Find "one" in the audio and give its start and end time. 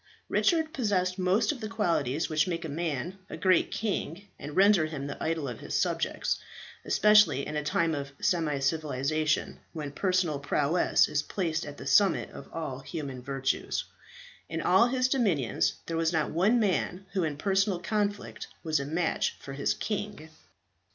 16.31-16.59